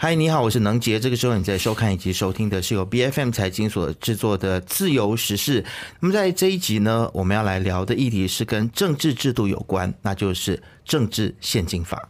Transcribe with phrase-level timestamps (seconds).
[0.00, 1.00] 嗨，你好，我是能杰。
[1.00, 5.60] 这个时候你在收看以及收听的是由 B F M 财经所制作的《自由时事》。
[5.98, 12.08] 那么在这一集呢，我们要来聊的议题是跟政治制度有关，那就是政治现金法。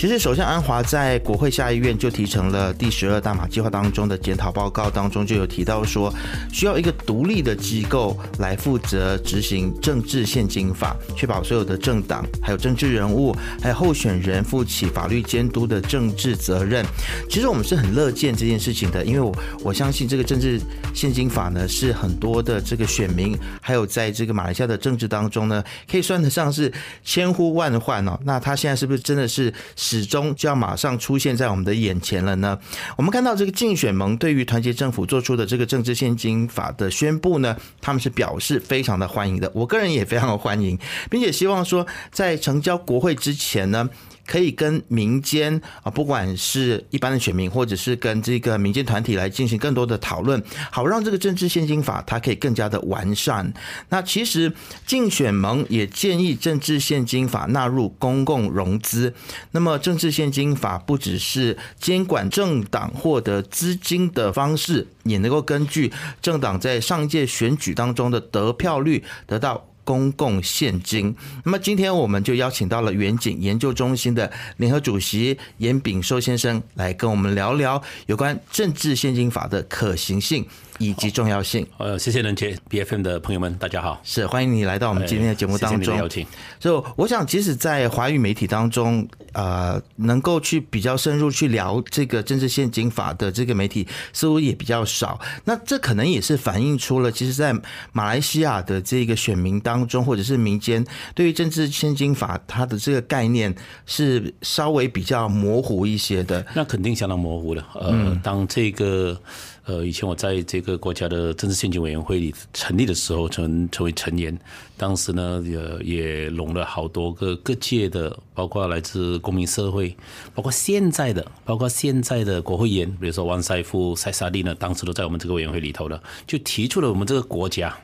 [0.00, 6.10] 其实，首相安华在国会下议院就提成了第十二大马计划当中的检讨报告当中，就有提到说，
[6.50, 16.82] 需要一个独立的机构来负责执行政治现金法，确保所有的政党、还有政治人物、还有候选人负起法律监督的政治责任。
[17.28, 20.58] 其实我们是很乐见这件事情的，因为我我相信这个政治
[20.94, 26.72] 现金法呢，是很多的这个选民，还有在这个马来西亚的政治当中呢，可以算得上是
[27.04, 28.18] 千呼万唤哦。
[28.24, 29.52] 那他现在是不是真的是？
[29.90, 32.56] 始终就要马上出现在我们的眼前了呢。
[32.96, 39.50] 我们看到这个竞选盟对于团结政府做出的这个政治现金法的宣布呢，他们是表示非常的欢迎的。
[39.52, 40.78] 我个人也非常的欢迎，
[41.10, 43.90] 并且希望说在成交国会之前呢。
[44.26, 53.52] 可以跟民间啊，不管是一般的选民，或者是跟这个民间团体来进行更多的讨论，好让这个政治现金法它可以更加的完善。
[53.88, 54.52] 那其实
[54.86, 59.12] 竞选盟也建议政治现金法纳入公共融资。
[59.52, 69.69] 那么政治现金法不只是监管政党获得资金的方式，也能够根据政党在上届选举当中的得票率得到。
[69.84, 71.14] 公共现金。
[71.44, 80.46] 那么今天我们就邀请到了远景研究中心的联合主席严炳寿先生来跟我们聊聊有关政治现金法的可行性。
[80.80, 81.66] 以及重要性。
[81.76, 85.94] 呃，谢谢任杰 B F M 的朋友们，大家好，是欢迎你来到我们今天的节目当中。
[85.94, 86.26] 邀请。
[86.58, 95.20] 所以，我想，即使在华语媒体当中，呃，能够去比较深入去聊这个政治现金法的这个媒体，似乎也比较少。
[95.44, 97.54] 那这可能也是反映出了，其实，在
[97.92, 103.54] 马来西亚的这个选民当中，或者是民间，对于政治现金法它的这个概念
[103.84, 106.44] 是稍微比较模糊一些的。
[106.54, 107.64] 那肯定相当模糊的。
[107.74, 109.20] 呃，当这个。
[109.66, 114.36] 呃，以前我在这个国家的政治现金委员会里成立的时候，成成为成员，
[114.76, 119.94] 当时呢也也拢了好多个各界的，包括来自公民社会，
[120.34, 127.76] 包括现在的，包括现在的国会议员，比如说王塞夫、塞萨利呢，当时都在我们这个委员会里头了，就提出了我们这个国家，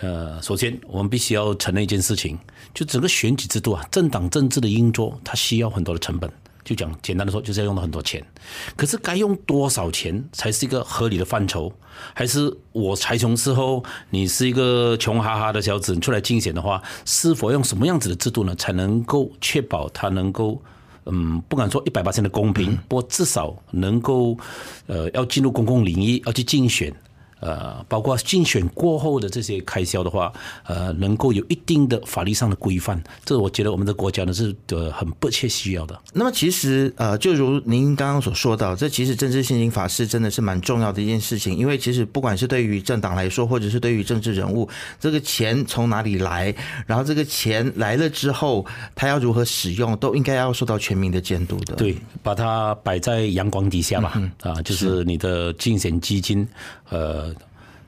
[0.00, 2.38] 呃，首先我们必须要承认一件事情，
[2.74, 6.30] 就整个选举制度啊，政党政治的运作，它需要很多的成本。
[6.64, 8.20] 就讲简单的说，就是要用到很多钱，
[8.74, 11.72] 可是该用多少钱才是一个合理的范畴？
[12.12, 20.60] 还是我财穷之后，你是一个穷哈哈的小子，你出来竞选的话，是否用什么样子的制度呢，才能够确保他能够，
[21.04, 24.36] 嗯，不敢说一百八千的公平，不过至少能够，
[24.88, 26.92] 呃，要进入公共领域，要去竞选。
[27.46, 30.32] 呃，包括竞选过后的这些开销的话，
[30.64, 35.96] 呃，能够有一定的法律上的规范，这我觉得我们的国家呢是呃很迫切需要的。
[36.12, 44.68] 那么其实呃，就如您刚刚所说到，这其实政治现金法是真的是蛮重要的一件事情，因为其实不管是对于政党来说，或者是对于政治人物，
[44.98, 46.52] 这个钱从哪里来，
[46.84, 51.76] 然后这个钱来了之后，他要如何使用，都应该要受到全民的监督的。
[51.76, 56.44] 对，把它摆在阳光底下吧，啊，就是你的竞选基金，
[56.88, 57.32] 呃。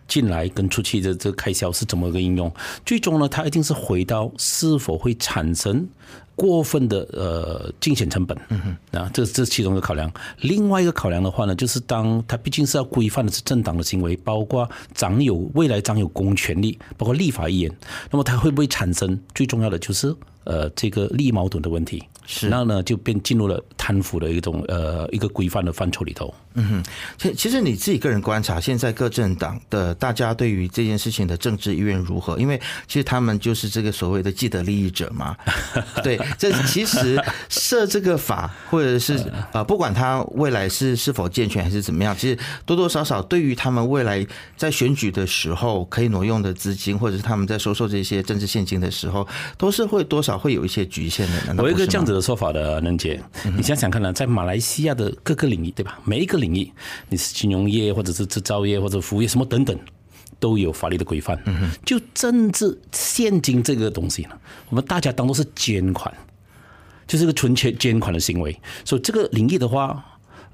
[0.08, 2.52] 进来跟出去的这个开销是怎么个应用？
[2.84, 5.86] 最终呢，它一定是回到是否会产生
[6.34, 8.36] 过分的呃竞选成本。
[8.48, 8.60] 嗯
[8.92, 10.10] 哼，啊，这这是其中一个考量。
[10.40, 17.76] 另外一个考量的话呢，就是当它毕竟是要规范的是政党的行为，包括掌有未来掌有公权力，包括立法议员，
[18.10, 20.14] 那么它会不会产生最重要的就是
[20.48, 22.02] 呃这个利益矛盾的问题？
[22.26, 26.34] 是，然后呢就变进入了贪腐的一种呃一个规范的范畴里头。
[26.54, 26.84] 嗯哼，
[27.16, 32.36] 其其实你自己个人观察，现在各政党的大家对于这件事情的政治意愿如何？
[32.38, 35.36] 因为其实他们就是这个所谓的既得利益者嘛。
[36.02, 39.18] 对，这其实设这个法，或者是
[39.52, 44.26] 呃，不管他未来是是否健全还是怎么样，其实多多少少对于他们未来
[44.56, 51.62] 在选举的时候可以挪用的资金，或者是他们在收受这些政治现金的时候，都是会多少会有一些局限的。
[51.62, 53.20] 我有一个这样子的说法的，能姐，
[53.56, 55.98] 你想想看呢，在马来西亚的各个领域，对吧？
[56.04, 56.72] 每一个领领域，
[57.10, 59.78] 你是金融业或者是制造业或者服务业什么等等，
[60.40, 61.38] 都有法律的规范。
[61.84, 64.30] 就政治现金这个东西呢，
[64.70, 66.10] 我们大家当做是捐款，
[67.06, 68.58] 就是个存钱捐款的行为。
[68.84, 70.02] 所以这个领域的话，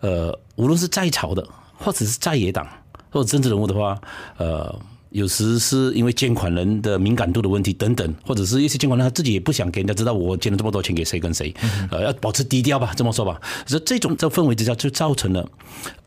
[0.01, 2.67] 呃，无论是在朝的，或者是在野党
[3.11, 4.01] 或者政治人物的话，
[4.39, 4.75] 呃。
[5.15, 11.55] 有时是因为捐款人的敏感度的问题等等，或者是一些监管人他自己也不想给人家知道我捐了这么多钱给谁跟谁，
[11.93, 13.41] 呃，要保持低调吧，这么说吧。
[13.65, 15.49] 所以这种这氛围之下，就造成了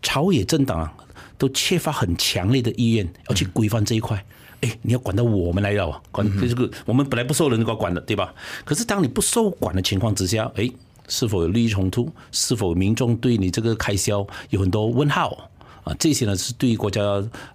[0.02, 0.94] 朝野政党啊
[1.38, 4.22] 都缺乏很强烈的意愿要去规范这一块，
[4.60, 8.34] 哎，你要管到我们来了，管这个我们本来不受人管管的，对吧？
[8.66, 10.70] 可是当你不受管的情况之下，哎，
[11.08, 12.12] 是否有利益冲突？
[12.34, 15.50] 是否民众对你这个开销有很多问号？
[15.88, 17.02] 啊，这些呢是对于国家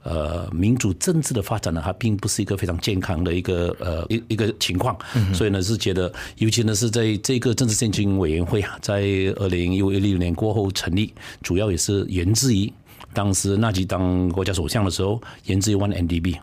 [0.02, 4.96] 呃民主政治的发展呢，它并不是一个非常健康的一个呃一一个情况。
[5.34, 9.02] 所以呢是觉得，尤其呢是在这个政治现金委员会啊，在
[9.36, 11.12] 二零一六年过后成立，
[11.42, 12.72] 主要也是源自于。
[13.14, 16.34] 当时纳吉当国家首相的时候，研制一万 NDB。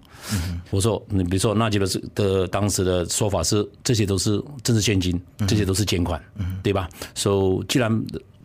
[0.69, 6.21] 我说，你比如说纳吉的的当时的说法是，这些都是政治现金，这些都是捐款，
[6.61, 6.87] 对吧？
[7.15, 7.91] 所以既然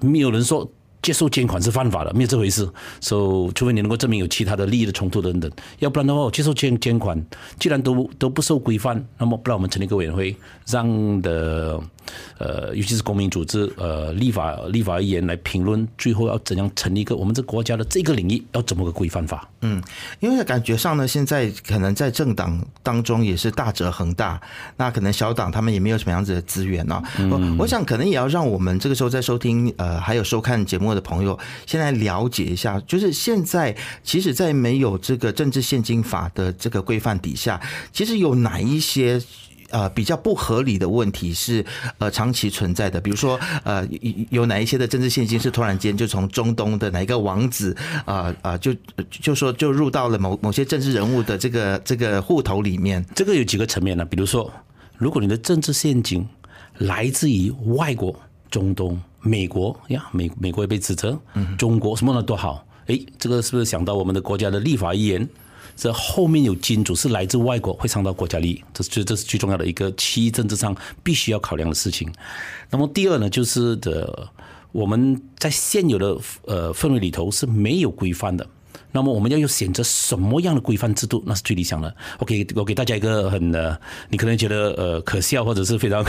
[0.00, 0.66] 没有人说。
[1.04, 2.66] 接受捐款是犯法的，没有这回事。
[2.98, 7.22] 所以，除非你能够证明有其他的利益的冲突等等，要不然的话，接受捐捐款，
[7.60, 10.34] 既然都都不受规范，那么不然我们成立一个委员会，
[10.66, 11.78] 让的
[12.38, 19.46] 呃，尤其是公民组织呃，立法立法议员来评论，最后要怎样成立一个我们这国家的这个领域要怎么个规范法？
[19.60, 19.82] 嗯，
[20.20, 24.40] 因为感觉上呢，现在可能在政党当中也是大者恒大，
[24.78, 27.02] 那可能小党他们也没有什么样子的资源啊。
[27.30, 30.94] 我我想可能也要让我们这个时候在收听呃，还有收看节目。
[30.94, 31.36] 的朋友，
[31.66, 33.74] 先来了解一下，就是现在，
[34.04, 37.60] 其实，在没有这个政治现金法的这个规范底下，
[37.92, 39.20] 其实有哪一些
[39.74, 41.66] 呃比较不合理的问题是
[41.98, 43.00] 呃长期存在的？
[43.00, 43.84] 比如说呃
[44.30, 48.72] 有哪一些的政治现金是突然间就从中东的哪一个王子啊啊就
[49.10, 53.04] 就说就入到了某某些政治人物的这个这个户头里面？
[53.14, 54.04] 这个有几个层面呢？
[54.04, 54.48] 比如说，
[54.96, 56.24] 如果你的政治现金
[56.78, 58.14] 来自于外国，
[58.50, 58.98] 中东。
[59.26, 61.18] 美国呀，美美国也被指责，
[61.56, 65.26] 中国什么的都好，哎，这个是不是想到我们的国家的立法议员？
[65.76, 72.10] 这后面有金主是来自外国，会伤到国家利益，这这这是最重要的一个区域政治上必须要考量的事情。
[72.70, 74.28] 那么第二呢，就是的，
[74.72, 76.16] 我们在现有的
[76.46, 78.46] 呃氛围里头是没有规范的。
[78.96, 81.92] 那么我们要有选择什么样的规范制度，那是最理想的。
[82.20, 83.76] 我给我给大家一个很呃，
[84.08, 86.04] 你可能觉得呃可笑或者是非常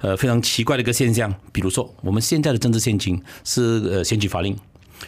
[0.00, 1.34] 呃 非常奇怪的一个现象。
[1.52, 4.56] 比如说，我们现在的政治现金是呃选举法令，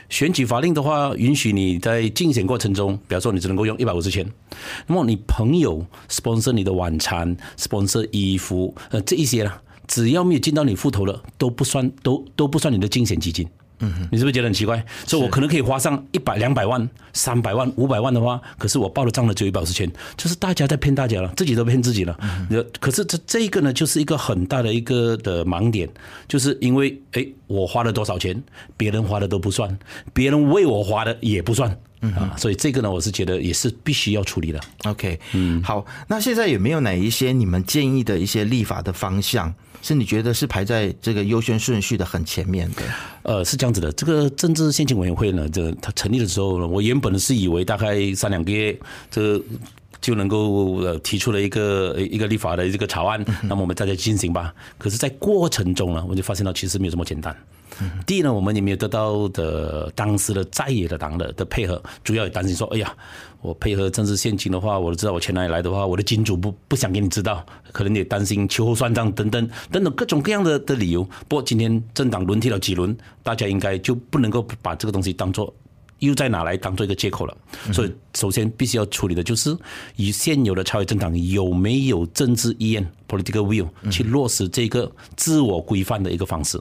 [0.09, 4.27] 选举法令的话，允许你在竞选过程中，比方说你只能够用一百五十千。
[4.87, 9.53] 那么你朋友 sponsor 你的晚餐，sponsor 衣服，呃这一些呢，
[9.87, 13.47] 只要没有进到你户头的，都不算，都都不算你的竞选基金。
[13.85, 14.85] 嗯，你是不是觉得很奇怪？
[15.07, 22.19] 所以我可能可以花上一百、两百万、三百万、五百万的话，可是我报的账呢只有一百五十千，就是大家在骗大家了，自己都骗自己了。
[22.51, 25.89] 嗯，可是这这一个呢，就是一个很大的一个的盲点，
[26.27, 28.43] 就是因为哎，我花了多少钱，
[28.77, 29.79] 别人花的都不算，
[30.13, 31.77] 别人为我花的也不算。
[32.01, 34.61] 嗯啊，所以这个呢，我是觉得也是必须要处理的。
[34.85, 39.55] OK，嗯，好，那现在有没有哪一些你们建议的一些立法的方向？
[39.87, 42.83] 是你觉得是排在这个优先顺序的很前面的？
[43.23, 43.93] 呃，是这样子的。
[43.93, 48.75] 这个政治先进委员会呢，这它成立的时候呢，我原本是以为大概三两个月，
[49.11, 49.39] 这
[50.01, 54.55] 就能够呃提出了一个一个立法的这个草案，那么我们大家进行吧。
[54.79, 57.37] 可是，在过程中呢，我就发现到其实没有这么简单。
[58.07, 62.95] 第一呢，我们也没有得到的当时的在野的党的的配合，主要也担心说，哎呀，
[63.41, 71.03] 我配合政治献金的话，我知道我钱哪里来的话，我的金主不不想给你知道，可能也担心秋后算账等等等等各种各样的的理由。
[71.29, 75.53] 不过今天政党轮替了几轮，大家应该就不能够把这个东西当做。
[76.05, 77.37] 又在哪来当做一个借口了？
[77.73, 79.57] 所以首先必须要处理的就是
[79.97, 86.61] 以现有的超越政党有没有政治意愿 （political will） 去落实这个自我规范的一个方式。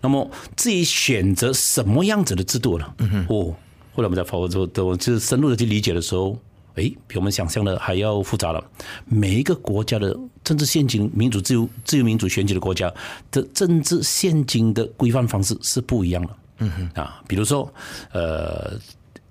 [0.00, 2.86] 那么至于选择什么样子的制度呢？
[3.28, 3.54] 哦，
[3.94, 6.38] 后来我们在跑之后，都就是深入的去理解的时候，
[6.74, 8.64] 诶，比我们想象的还要复杂了。
[9.04, 12.92] 每一个国家的政治现金、民主自由、自由民主选举的国家
[13.30, 16.36] 的政治现金的规范方式是不一样的。
[16.62, 17.72] 嗯哼啊，比如说，
[18.12, 18.78] 呃，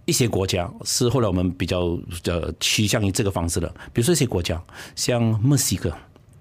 [0.06, 4.62] 一些国家是后来我们比较呃趋向于这个方式的，比如说一些国家，
[4.96, 5.90] 像墨西哥，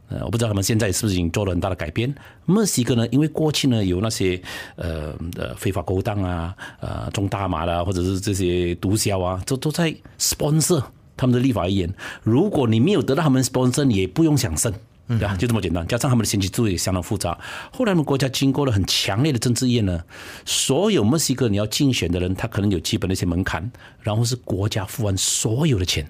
[0.09, 2.13] 呃，我不知道他们现在是不是已经做了很大的改变。
[2.45, 4.43] 墨西哥呢，因为过去呢有那些
[4.75, 10.83] 呃呃非法勾当啊，呃种大麻啦，或者是这些毒枭啊，都都在 sponsor
[11.17, 11.95] 他们的立法议员。
[12.25, 14.73] 如果你没有得到他们 sponsor，你也不用想胜。
[15.19, 15.87] 对啊，就这么简单。
[15.89, 17.37] 加上他们的选举制度也相当复杂。
[17.73, 20.01] 后来，我们国家经过了很强烈的政治业呢，
[20.45, 26.09] 所有墨西哥你要竞选的人，他可能有基本的一些门槛，然后是国家付完所有的钱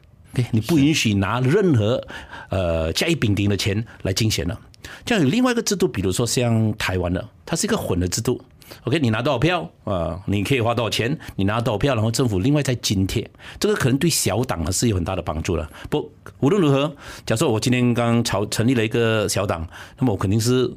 [0.52, 2.06] 你不允许拿任何
[2.50, 4.58] 呃甲乙丙丁的钱来竞选了。
[5.04, 8.40] 这样有另外一个制度，比如说像台湾的，它是一个混的制度。
[8.84, 10.20] OK，你拿多少票啊？
[10.26, 11.18] 你可以花多少钱？
[11.36, 15.68] 你拿多少票，然后政府另外再津贴，这个可能对小党呢是有很大的帮助了。
[15.88, 16.10] 不，
[16.40, 16.94] 无论如何，
[17.26, 19.66] 假设我今天刚成成立了一个小党，
[19.98, 20.70] 那么我肯定是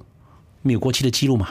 [0.62, 1.50] 没有过期的记录嘛，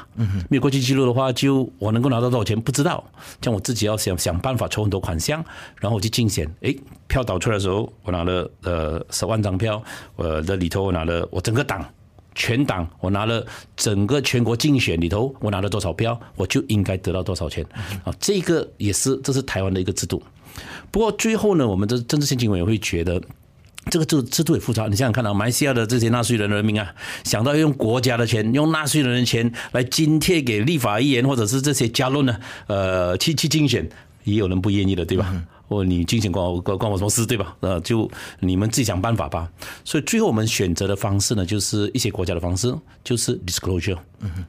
[0.48, 3.04] 没有过期记录的话，就我能够拿到多少钱不知道，
[3.40, 5.44] 这样我自己要想想办法筹很多款项，
[5.78, 6.74] 然后我去竞选，诶，
[7.08, 9.82] 票导出来的时候，我拿了呃十万张票，
[10.16, 11.84] 我的里头我拿了我整个党
[12.34, 13.46] 全党，我拿了
[13.76, 17.64] 整个全国竞选里头，我拿了多少票，我就应该得到多少钱
[18.04, 20.22] 啊，这个也是这是台湾的一个制度。
[20.90, 23.20] 不过最后呢，我们的政治献金委员会觉得。
[23.90, 33.84] 这个制制度也复杂，你想想看啊，马来西亚的这些纳税人人民啊，想到用国家的钱，用纳税人的钱来津贴给立法议员或者是这些加论呢，呃，去去竞选，
[34.22, 35.34] 也有人不愿意的，对吧？
[35.72, 37.56] 或你进行关我关关我什么事，对吧？
[37.60, 38.10] 呃，就
[38.40, 39.50] 你们自己想办法吧。
[39.84, 43.96] 所以最后我们选择的方式呢，就是一些国家的方式，就是 disclosure，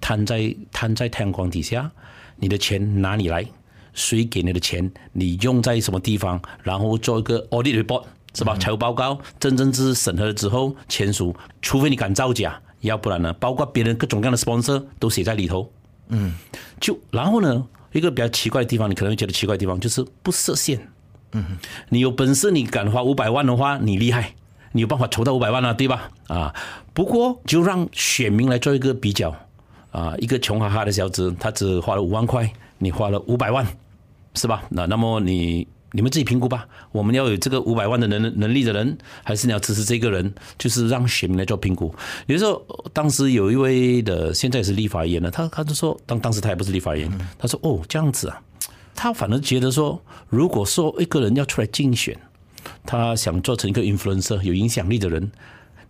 [0.02, 1.90] 摊在摊在太阳光底下，
[2.36, 3.46] 你的钱哪里来？
[3.94, 4.92] 谁给你的钱？
[5.12, 6.42] 你用在什么地方？
[6.62, 8.04] 然后做一个 audit report。
[8.36, 8.58] 是吧？
[8.58, 15.72] 财务报告真正是审核了之后签署，除非你敢造假，要不然呢，包括别人各种各样的 sponsor 都写在里头。
[16.08, 16.34] 嗯，
[16.82, 20.80] 就然后呢，一个比较奇怪的地方，你可能会觉得奇怪的地方就是不设限。
[21.34, 21.58] 嗯，
[21.90, 24.34] 你有本事你敢花五百万的话，你厉害，
[24.72, 26.10] 你有办法筹到五百万啊，对吧？
[26.28, 26.54] 啊，
[26.94, 29.36] 不过就让选民来做一个比较
[29.92, 33.66] 啊，一个穷哈哈的小子，他只花了五万块，你花了五百万，
[34.36, 34.64] 是吧？
[34.70, 35.68] 那那么你。
[35.96, 36.68] 你们自己评估吧。
[36.92, 40.34] 我们要有这个五百万的能能力的人，还是你要支持这个人？
[40.58, 41.94] 就是让选民来做评估。
[42.26, 48.42] 有时候，当时有一位的，现在是立法员了，他他就说，当当时他也不是立法员，他说：“哦，这样子啊。”
[48.96, 52.18] 他反而觉得说，如果说一个人要出来竞选，
[52.86, 55.32] 他想做成一个 influencer 有影响力的人，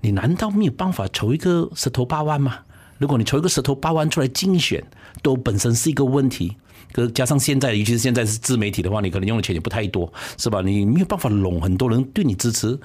[0.01, 2.59] 你难道没有办法筹一个十头八万吗？
[2.97, 4.83] 如果你筹一个十头八万出来竞选，
[5.21, 6.55] 都本身是一个问题。
[6.91, 10.61] 可加上现在，尤其是现在是自媒体的话，你可能用的钱也不太多，是吧？
[10.61, 12.79] 你没有办法拢很多人对你支持，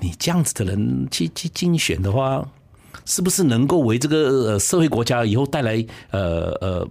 [0.00, 2.44] 你这样子的人去去竞选的话，
[3.04, 6.88] 是不是能够为这个呃社会国家以后带来呃呃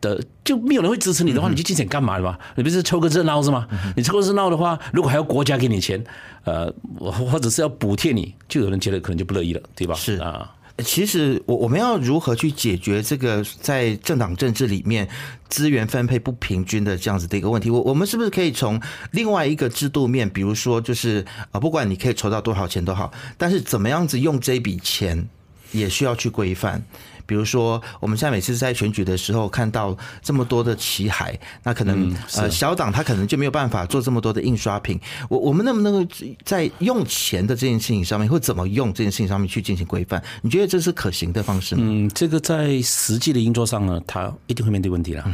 [0.00, 0.20] 的？
[0.44, 2.38] 就没有人会支持你的话，你去竞选干嘛嘛？
[2.54, 3.66] 你不是凑个热闹是吗？
[3.96, 6.04] 你凑个热闹的话，如果还要国家给你钱，
[6.44, 9.94] 呃，或者是要补贴你，就有人觉得可能就不乐意了，对吧？
[9.94, 10.50] 是啊。
[10.78, 15.08] 其实，我我们要如何去解决这个在政党政治里面
[15.48, 17.70] 资源分配不平均的这样子的一个问题？
[17.70, 18.80] 我我们是不是可以从
[19.12, 25.28] 另外一个制度面，比如说，就是啊，不管你可以筹到多少钱都好，但是怎么样子用这笔钱，
[25.74, 26.82] 也需要去规范。
[27.26, 35.00] 比如说，我们现在每次在选举的时候看到这么多的旗海，那可能呃小党他可能就没有办法做这么多的印刷品。
[35.30, 36.14] 我我们能不能够
[36.44, 40.22] 在用钱的这件事情上面，或怎么用这件事情上面去进行规范？
[40.42, 41.82] 你觉得这是可行的方式吗？
[41.86, 45.24] 嗯，这个在实际的运作上呢，他一定会面对问题了。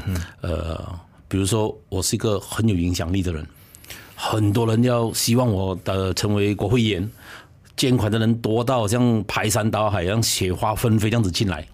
[0.42, 0.80] 呃，
[1.26, 3.44] 比如说我是一个很有影响力的人，
[4.14, 7.10] 很多人要希望我的成为国会议员，
[7.76, 11.66] 捐款的人多到像排山倒海，像雪花纷飞这样子进来。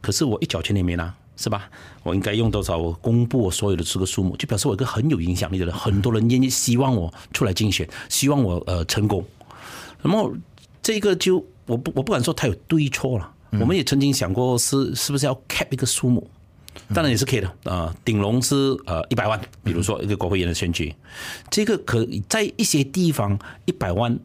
[0.00, 1.68] 可是我一角钱也没拿，是吧？
[2.02, 2.76] 我应该用多少？
[2.76, 9.24] 我公布我所有的这个数目，就表示我一个很有影响力的人，很多人愿意希望我出来竞选，希望我呃成功。
[10.02, 10.32] 那么
[10.82, 13.30] 这个就我不我不敢说他有对错了。
[13.60, 16.28] 我们也曾经想过是是不是要 cap 一个数目，
[16.92, 17.94] 当然也是可以的啊。
[18.04, 20.92] 顶笼是呃一百万，比如说一个国会议员的选举，
[21.50, 24.18] 这个可在一些地方一百万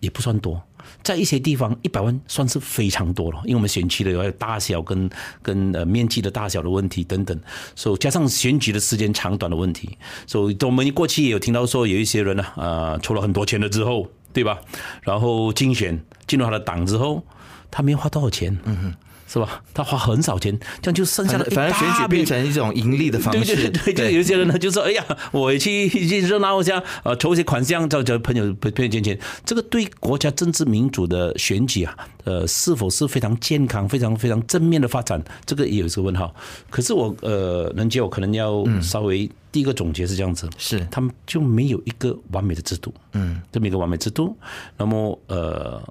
[0.00, 0.60] 也不算多。
[1.02, 5.10] 在一些地方，一百万算是非常多了，因为我们选区的有大小跟
[5.42, 7.38] 跟呃面积的大小的问题等等，
[7.74, 14.58] 所以加上选举的时间长短的问题，所以我们过去也有听到说有一些人呢，呃，筹了很多钱了之后，对吧？
[15.02, 17.22] 然后竞选进入他的党之后，
[17.70, 18.94] 他没花多少钱，嗯哼。
[19.30, 19.62] 是吧？
[19.74, 23.54] 他花很少钱，这样就剩下的反正选举变成一种盈利的方式。
[23.54, 31.94] 对对对，就有些人呢就说：“哎呀，我去去热闹一下，呃，筹一些款项，叫叫朋友朋友捐钱。”这个对国家政治民主的选举啊，
[32.24, 35.22] 呃，是否是非常健康、非常非常正面的发展？
[35.44, 36.34] 这个也有一个问号。
[36.70, 39.30] 可是我呃，能接我可能要稍微。
[39.50, 44.36] 第一个总结是这样子，是他们就没有一个完美的制度，嗯，这么一个完美制度。
[44.76, 45.82] 那么，呃，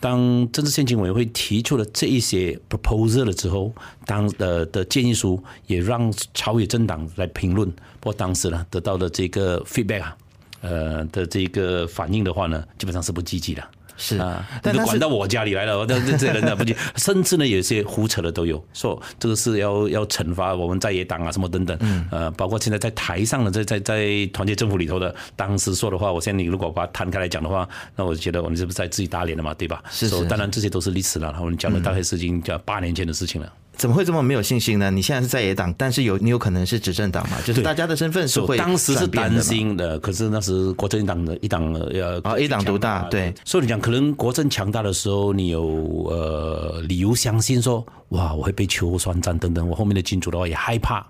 [0.00, 0.18] 当
[0.50, 3.72] 政治献金委员会提出了这一些 proposal 了之后，
[4.04, 10.16] 当呃的建议书也让朝野政党来评论，不过当时呢得到的这个 feedback 啊，
[10.60, 13.62] 呃的这个反应的话呢，基本上是不积极的。
[13.96, 29.82] 是啊，但管到我家里来了，这 这这人呢不就，甚至呢有些胡扯的都有，说这个是要要惩罚我们在野党啊什么等等，呃，包括现在在台上的在在在团结政府里头的，当时说的话，我现在你如果把它摊开来讲的话，那我觉得我们是不是在自己打脸了嘛，对吧？
[29.90, 33.52] 是是，当然这些都是历史了，我们讲的大概是已经叫八年前的事情了。
[33.76, 34.90] 怎么会这么没有信心呢？
[34.90, 37.36] 你现在是在野党，但是有你有可能是执政党嘛？
[37.44, 43.34] 就是大家的身份是会当时是担心的，可是那时国政党的一党呃啊一党独大，对。
[43.44, 45.62] 所以你讲可能国政强大的时候，你有
[46.08, 51.00] 呃理由相信说哇我会被秋后算账等等，我后面的金主的话也害怕。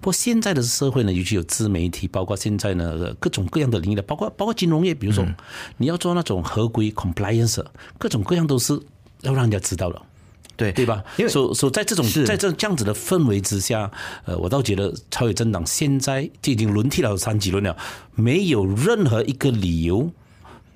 [0.00, 5.24] 不过现在的社会呢，尤其有自媒体，包括现在呢各种各样的领域的，包括包括金融业，比如说
[5.78, 7.64] 你要做那种合规 compliance，
[7.98, 8.78] 各种各样都是
[9.22, 10.02] 要让人家知道的。
[10.56, 11.02] 对对吧？
[11.16, 13.90] 因为所所在这种在这这样子的氛围之下，
[14.24, 17.76] 呃，我倒觉得超越政党现在就已经轮替了三几轮了，
[18.14, 20.10] 没有任何一个理由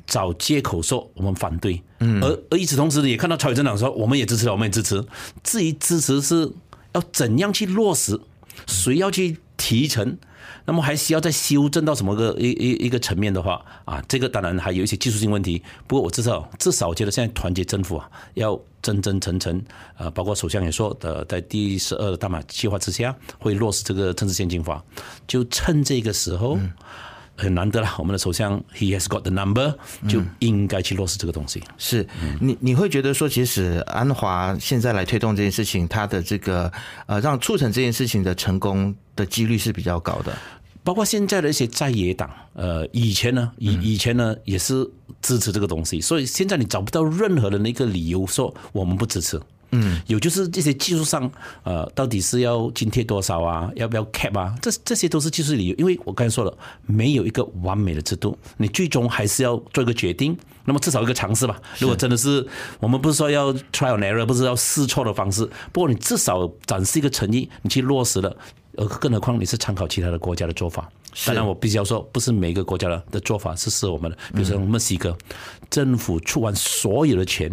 [0.06, 1.82] 找借口说我们反对。
[2.00, 5.04] 嗯，而而与此同时，也看到超越政党说我们也支持了，我们也支持。
[5.42, 6.50] 至于支持是
[6.92, 8.20] 要怎样去落实，
[8.66, 10.16] 谁要去提成？
[10.64, 15.62] 那么还需要再修正到什么个一一一个层面的话啊，这个当然还有一些技术性问题。
[15.86, 19.62] 不过我至少至少觉得现在团结政府啊，要真真诚诚
[19.96, 24.82] 啊，包括首相也说的，在第十二大马计划之下会落实这个政治献金法，
[25.26, 26.58] 就趁这个时候
[27.36, 29.74] 很难得了，我们的首相 he has got the number
[30.08, 31.62] 就应该去落实这个东西。
[31.76, 32.06] 是
[32.40, 36.72] 你你会觉得说，其实安华现在来推动这件事情，他的这个
[37.06, 40.36] 呃，让促成这件事情的成功的几率是比较高的。
[40.82, 44.88] 包括现在的一些在野党，呃，以前呢，以以前呢也是
[45.20, 49.40] 支持这个东西，所以现在你找不到任何的那个理由说我们不支持。
[49.70, 51.30] 嗯，有就是这些技术上，
[51.64, 53.70] 呃，到底是要津贴多少啊？
[53.74, 54.54] 要不要 cap 啊？
[54.62, 56.56] 这这些都是技术理由，因为我刚才说了，
[56.86, 60.36] 没有一个完美的制度，你最终还是要做一个决定。
[60.64, 61.60] 那么至少一个尝试吧。
[61.78, 62.44] 如果真的是
[62.80, 68.36] 我们不是说要 trial error，不是要试错的方式，不过你至少展示一个诚意，你去落实了。
[68.76, 70.88] 呃，更何况你是参考其他的国家的做法。
[71.24, 74.16] 当然，我必须要说，不是每个国家的的做法是适合我们的。
[74.34, 75.16] 比如说墨西哥，
[75.70, 77.50] 政府出完所有的钱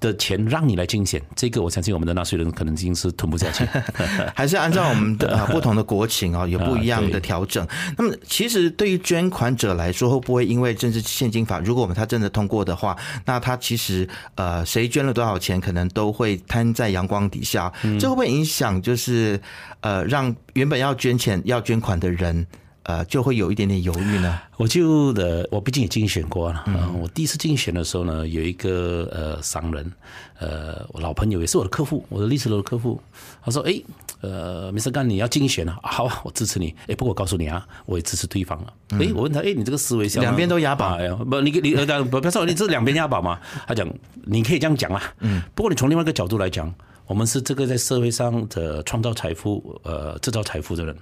[0.00, 3.66] 的钱让你来竞选，这个我相信我们的纳税人可能已经是吞不下去。
[4.34, 7.66] 还是按照我们的不同的国情啊，有不一样的调整。
[7.98, 18.80] 那么，其实对于捐款者来说，会不会因为政治现金法，如果我们他真的通过的话，那他其实呃，谁捐了多少钱，可能都会摊在阳光底下，这会不会影响？
[18.80, 19.38] 就是
[19.80, 22.46] 呃，让原本要捐钱、要捐款的人。
[22.84, 24.40] 呃，就会有一点点犹豫呢。
[24.56, 26.64] 我就的，我毕竟也竞选过了。
[26.66, 29.92] 嗯，我第一次竞选的时候呢，有一个呃商人，
[30.38, 33.00] 呃，我老朋友也是我的客户，我的历史楼的客户。
[33.44, 33.80] 他说：“哎，
[34.20, 36.74] 呃，没事干，你要竞选了，好啊，我支持你。
[36.86, 38.72] 哎，不过我告诉你啊，我也支持对方了。
[39.00, 41.14] 哎，我问他，哎，你这个思维两边都押宝呀？
[41.14, 43.38] 不，你你呃，不，不要说你这两边押宝嘛。
[43.66, 43.88] 他讲，
[44.24, 45.02] 你可以这样讲啊。
[45.20, 46.72] 嗯，不过你从另外一个角度来讲。”
[47.06, 50.96] 我们是这个在社会上的创造财富、呃制造财富的人。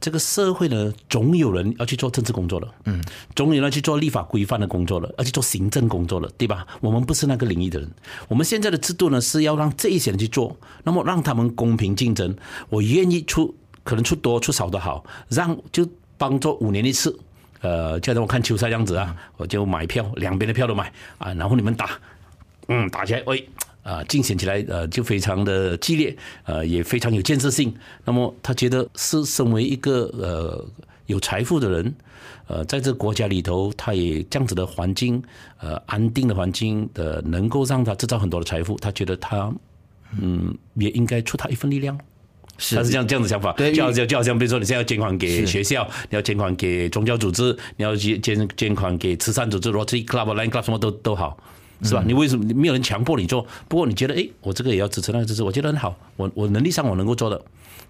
[0.00, 3.02] 这个社会呢，总有人要去做政治工作的，嗯，
[3.34, 6.66] 总有人去做立法规范的工作了，要去做行政工作的，对吧？
[6.80, 7.90] 我们不是那个领域的人。
[8.28, 12.34] 我们现在的制度呢，是要让这一些人去做，那么让他们公平竞争。
[12.70, 17.18] 我愿意出，可能出多出少都好，让就帮助五年一次。
[17.60, 21.90] 呃，就像我看球赛这样子啊，我就买票，两边的票都买啊，然后你们打，
[22.68, 23.48] 嗯，打起来，喂。
[23.82, 27.74] 啊，竞选起来呃就非常的激烈，呃也非常有建设性。
[28.04, 30.64] 那么他觉得是身为一个呃
[31.06, 31.94] 有财富的人，
[32.46, 35.20] 呃在这个国家里头，他也这样子的环境，
[35.58, 38.76] 呃安定的环境的，能够让他制造很多的财富。
[38.76, 39.52] 他觉得他
[40.20, 41.98] 嗯也应该出他一份力量，
[42.58, 43.52] 是他是这样这样子想法。
[43.54, 51.36] 对，就好像就好像比如说你现在要捐款给学校，你要捐款给宗教组织，你要捐捐捐款给慈善组织，Rotary Club、Line Club 什么都都好。
[51.82, 52.02] 是吧？
[52.06, 53.46] 你为什么没有人强迫你做？
[53.68, 55.96] 不过你觉得，哎，我这个也要支持，那个支持，我觉得很好。
[56.16, 57.40] 我我能力上我能够做的，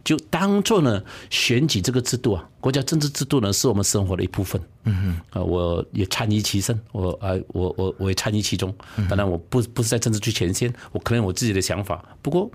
[0.03, 4.61] 就当做呢选举这个制度啊，国家政治制度呢是我们生活的一部分。
[4.85, 8.75] 嗯嗯，啊，我也参与其中，我啊，我我我也参与其中。
[9.09, 12.05] 当然，我不不是在政治最前线，我可能有我自己的想法。
[12.23, 12.51] 不过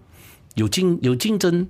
[0.55, 1.67] 有竞有竞争。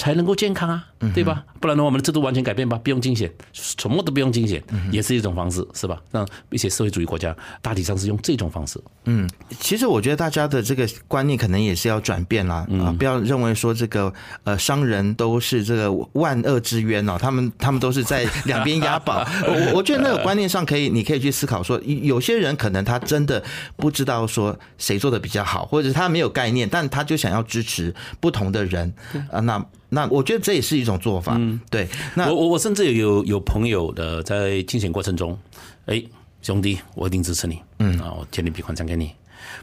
[0.00, 1.44] 才能够健康啊，对吧？
[1.60, 6.00] 不然的话，我们的制度完全改变吧，不用竞选，什么都不用竞选，也是一种方式，是吧？
[6.10, 8.80] 让一些社会主义国家大体上是用这种方式。
[9.04, 14.10] 嗯，其实我觉得大家的这个观念可能也是要转变啦，啊，不要认为说这个
[14.44, 19.22] 呃商人都是这个万恶之冤哦，他们他们都是在两边押宝。
[19.46, 23.42] 我我觉得那个观念上可以，你可以去思考说，有些人可能他真的
[23.76, 28.94] 不知道说谁做的比较好，或者他没有概念，但他就想要支持不同的人
[29.30, 29.62] 啊，那。
[29.90, 31.86] 那我觉得这也是一种做法，嗯，对。
[32.14, 35.38] 那我我我甚至有有朋友的在竞选过程中，
[35.86, 36.02] 哎，
[36.40, 39.12] 兄弟，我一定支持你，嗯啊，我建立笔款奖给你。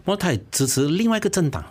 [0.04, 1.64] 不过他也支持另外一个政党，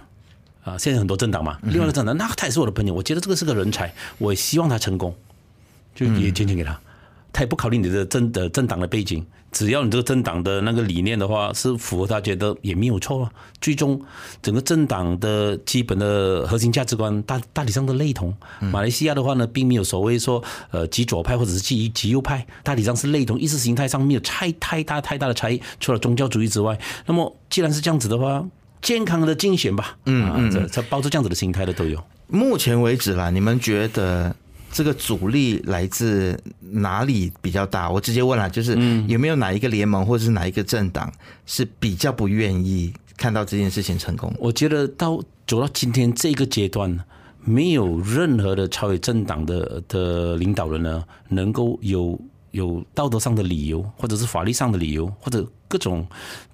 [0.64, 5.14] 啊，现在很多政党嘛，另外一个政党，那他也是我的朋友，我觉得这个是个人才，我希望他成功，
[5.95, 6.81] 就也捐钱给他。
[7.33, 9.23] 他也不考虑你的政的政党的背景，
[9.57, 13.33] 只要你这个政党的那个理念的话是符合他觉得也没有错啊。
[13.59, 13.99] 最终
[14.42, 18.35] 整个政党的基本的核心价值观大大体上的类同。
[18.61, 26.79] 马来西亚的话呢，并没有所谓说呃极左派或者是极极右派，大体上是类同，意识形态上没有太太大太大的差异，除了宗教主义之外。
[27.07, 28.45] 那么既然是这样子的话，
[28.83, 31.99] 健康的竞选吧，嗯嗯，这这抱着这样子的心态的都有。
[32.29, 34.37] 目前为止啦，你们觉得
[34.72, 37.90] 这个阻力来自哪里比较大？
[37.90, 38.72] 我直接问了，就是
[39.07, 41.11] 有没有哪一个联盟或者是哪一个政党
[41.46, 44.33] 是比较不愿意看到这件事情成功？
[44.38, 46.98] 我觉得到走到今天这个阶段，
[47.42, 56.07] 没有任何的超越政党的的领导人呢，能够有有道德上的理由，或者是法律上的理由，或者各种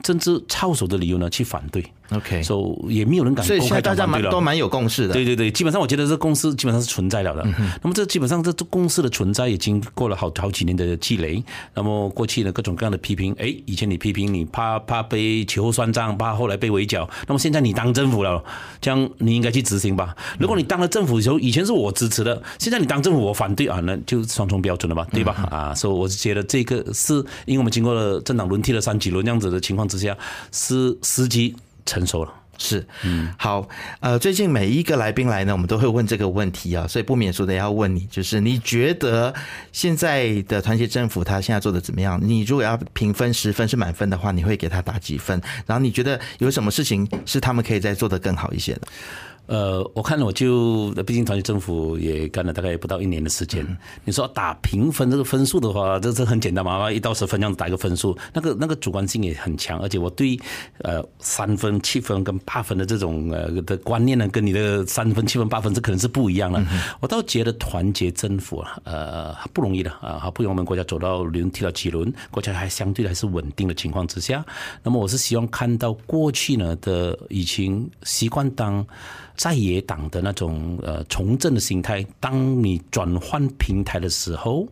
[0.03, 1.85] 政治操守的理由呢，去反对。
[2.15, 4.31] OK，所以也没有人敢所以公开现在大家讲反对了。
[4.31, 5.15] 蛮都蛮有共识的。
[5.15, 7.43] 对对对，基本上我觉得这公司基本上是存在了的。
[7.83, 11.43] 那么这基本上这这公司的存在已经过了好好几年的积累。
[11.75, 17.09] 那么过去呢各种各样的批评，哎，以前你批评你怕怕被秋后算账，怕后来被围剿。
[17.27, 18.43] 那么现在你当政府了，
[18.81, 20.15] 这样你应该去执行吧。
[20.39, 25.49] 如果你当了政府的时候，以前是我支持的，现在你当政府我反对啊，那就双重标准了吧，对吧？
[25.51, 27.15] 啊，所以我是觉得这个是
[27.47, 30.17] 因为我们经过了政党轮替了三几轮这样子的情况之下，
[30.51, 31.55] 是时机
[31.87, 32.33] 成熟了。
[32.59, 33.67] 是，嗯，好，
[33.99, 39.35] 呃，最近每一个来宾来呢，我们都会问这个问题啊，所以不免说的要问你，就是你觉得
[39.73, 42.21] 现在的团结政府他现在做的怎么样？
[42.23, 45.41] 你如果要评分十分是满分的话，你会给他打几分？
[45.67, 48.83] 然后你觉得有什么事情是他们可以再做的更好一些的？
[49.47, 53.67] 呃，我看了，我就毕竟团结政府也干了大概不到一年的时间。
[54.05, 60.39] 你说打评分这个分数的话，这这很简单嘛，一到十分这样子打一个分数，那个那个主观性也很强，而且我对
[60.79, 66.65] 呃三分、七分跟八分的这种呃的观念呢，跟你的三分、七分、八分这可能是不一样的。
[67.01, 74.43] 我倒觉得团结政府啊，呃不容易的啊，好不容易我们国家走到轮替了几轮，国家还相对还是稳定的情况之下，
[74.83, 78.87] 那么我是希望看到过去呢的已经习惯当。
[79.37, 84.69] 在野党的那种呃从政的心态，当你转换平台的时候，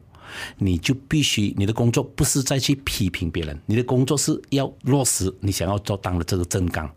[0.58, 6.88] 你就必须你的工作不是再去批评别人，你的工作是要落实你想要做当的这个政纲。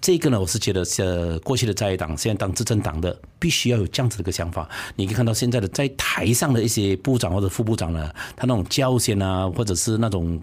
[0.00, 4.68] 这个呢，我是觉得是过去的在野党，现在当执政党的，必须要有这样子的一个想法。
[4.96, 10.40] 你可以看到现在的在台上的一些部长或者副部长呢，他那种教先啊，或者是那种。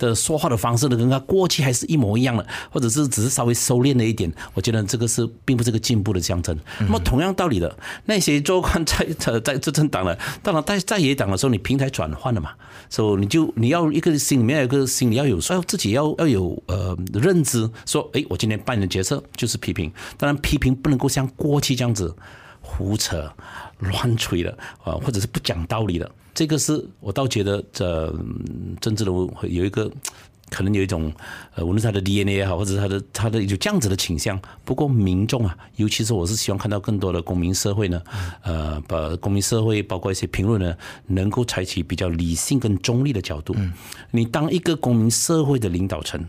[0.00, 4.32] 的说话的方式呢，跟他过去还是一模一样的，或者是只是稍微收敛了一点。
[4.54, 6.58] 我觉得这个是并不是个进步的象征。
[6.80, 12.50] 那么同样道理的，那些做官在在在执政党的，当然在在野党的时候，你平台转换了嘛，
[12.88, 22.16] 所以你就你要一个心里面有一个心里要有，要自己要要有呃认知，说哎，我今天扮演的角色就是批评，当然批评不能够像过去这样子
[22.60, 23.30] 胡扯。
[23.80, 24.50] 乱吹的
[24.84, 28.14] 啊，或者是不讲道理的，这个是我倒觉得这
[28.80, 29.90] 政治人物有一个
[30.50, 31.12] 可能有一种
[31.54, 34.36] 呃，无论是他的 DNA 也好，或者他的他的有这样子的倾向。
[34.64, 38.02] 不过民众啊，尤其是我是希望看到更多的公民社会呢，
[38.42, 40.74] 呃，把公民社会包括一些评论呢，
[41.06, 43.54] 能够采取比较理性跟中立的角度。
[44.10, 46.20] 你当一个公民社会的领导层。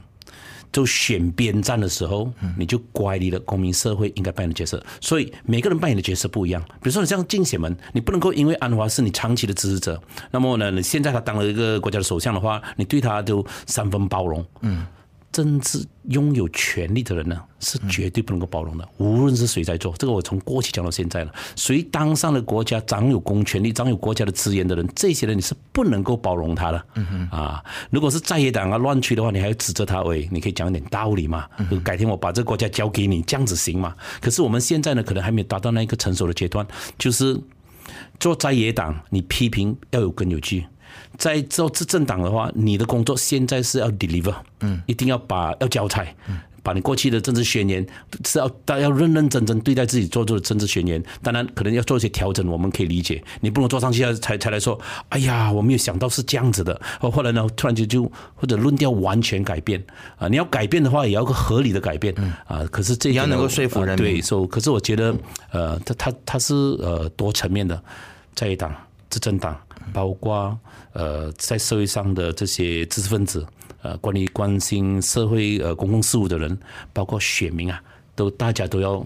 [0.72, 4.84] 就选边站的时候，你就乖离了公民社会应该扮演的角色。
[5.00, 6.62] 所以每个人扮演的角色不一样。
[6.82, 14.46] 比如说你像竞选门，你不能够因为安华是你长期的支持者，那么呢，你现在他当了一个国家的首相的话，你对他就三分包容。
[14.62, 14.86] 嗯。
[15.32, 18.88] 政治拥有权力的人呢，是绝对不能够包容的。
[18.98, 21.34] 无论是谁在做，这个我从过去讲到现在了。
[21.56, 26.86] 谁当上了国家掌有公权力、掌有国家的资源的人，这些人你是不能够包容他的。
[27.32, 31.48] 啊，如果是在野党啊乱去的话，你还要指责他，喂，你可以讲一点道理嘛？
[31.84, 33.96] 改天我把这个国家交给你，这样子行吗？
[34.20, 36.68] 可是我们现在呢，可能还没有达到那一个成熟的阶段，
[36.98, 37.40] 就是
[38.20, 40.66] 做在野党，你批评要有根有据。
[41.22, 47.86] 在做执政党的话，你的工作现在是要 deliver，嗯，一定要把要交差，嗯，把你过去的政治宣言
[48.26, 53.24] 是要大家要认认真真对待自己做做的政治宣言，当然可能要做一些调整，我们可以理解。
[53.40, 54.80] 你不能坐上去才才来说，
[55.10, 59.80] 哎呀，我没有想到是这样子的，后来呢，突然间就或者论调完全改变。
[60.18, 60.28] 啊！
[60.28, 62.16] 你要改变的话，也要个合理的改变，
[62.48, 65.16] 啊，可是这要能够说服人对，所以可是我觉得，
[65.52, 67.80] 呃，他他他是呃多层面的，
[68.34, 68.74] 在野党、
[69.08, 69.56] 执政党。
[69.94, 70.58] 包括
[70.94, 73.46] 呃，在社会上的这些知识分子，
[73.82, 76.58] 呃，关于关心社会呃公共事务的人，
[76.94, 77.82] 包括选民啊，
[78.16, 79.06] 都大家都要。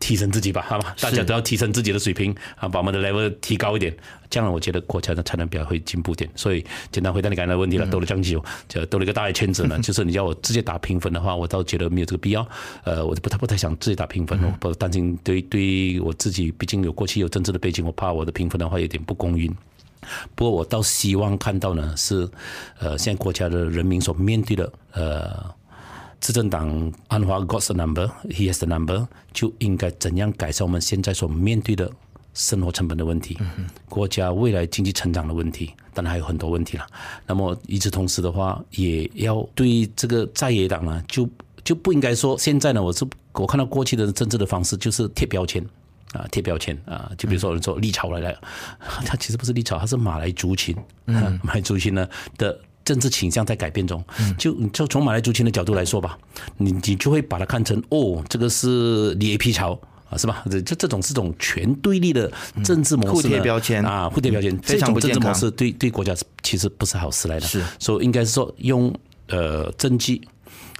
[0.00, 3.92] 提升自己吧，好吧，大家都要提升自己的水平啊，把我们的 level 提高一点，
[4.30, 6.30] 这样我觉得国家的才能比较会进步点。
[6.36, 9.76] 所以简单回答你刚才的问题了，兜了这样久，就兜了一个大的圈子呢。
[9.80, 12.48] 就是你要我直接打评分的话，我倒觉得没有这个必要。
[12.84, 19.52] 呃，我就不太不太想自己打评分，我不担心对对我自己，毕竟有过去有政治的背景，我怕我的评分的话有点不公允。
[20.34, 22.28] 不过我倒希望看到呢，是
[22.78, 25.54] 呃，现在国家的人民所面对的呃，
[26.20, 31.90] 执政党安华 got the number，he has the number，就应该怎样改善我们现在所面对的
[32.34, 33.36] 生活成本的问题，
[33.88, 36.86] 国家未来经济成长的问题，当然还有很多问题了。
[37.26, 41.28] 那么与此同时的话，也要对这个在野党呢，就
[41.64, 45.64] 就不应该说现在呢，我是我看到过去的政治的方式就是贴标签。
[46.14, 48.40] 啊，贴标签啊，就比如说有人说立潮来了，
[49.04, 50.74] 他其实不是立潮，他是马来族群。
[51.06, 54.02] 嗯， 马来族群呢的政治倾向在改变中。
[54.38, 56.18] 就就从马来族群的角度来说吧，
[56.56, 60.42] 你你就会把它看成哦，这个是李 A P 潮啊，是吧？
[60.48, 62.32] 这这种这种全对立的
[62.64, 67.46] 政治模式，互贴标签啊，互贴标签，这种政治模式对对国家其实不是好事来的。
[67.46, 68.90] 是，所以应该是说用
[69.28, 70.26] 呃政绩，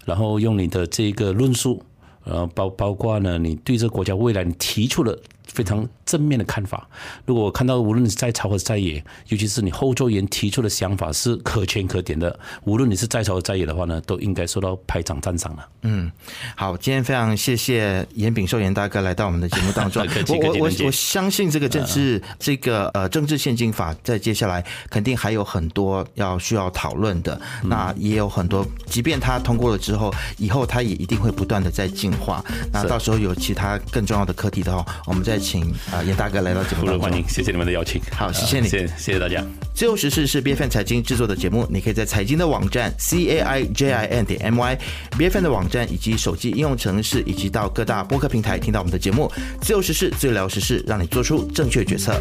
[0.06, 1.82] 然后用你的这个论述。
[2.28, 5.18] 然后，包包括呢，你对这个国家未来你提出了
[5.52, 6.86] 非常正面的看法。
[7.24, 15.68] 如果我看到无论你在朝或在野，尤其是你后座员提出的想法是可圈可点的，无论你是在朝或在野的话呢，都应该受到拍掌赞赏了。
[15.82, 16.12] 嗯，
[16.54, 20.06] 好，今天非常谢谢严炳寿严大哥来到我们的节目当中。
[20.28, 27.40] 我我我我相信这个政治这个呃政治现金法在接下来肯定还有很多要需要讨论的。
[27.62, 32.12] 那也有很多，即便他通过了之后，以后他也一定会不断的在进。
[32.18, 37.00] 化，那到时候有其他更重要的课题的话，我们再请啊严大哥来到节目当中。
[37.00, 38.00] 欢迎，谢谢你们的邀请。
[38.10, 39.44] 好，谢谢你，谢谢谢大家。
[39.74, 45.44] 自由时事是 B F N 财经制作的节目，你可以在财经的网站 C A I J I N 点 M Y，B F N
[45.44, 49.30] 的网站以及手机应用程式，以及到各大播客平台听到我们的节目。
[49.60, 52.20] 自由时事，最聊时事，让你做出正确决策。